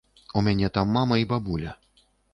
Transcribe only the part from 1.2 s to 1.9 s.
і бабуля.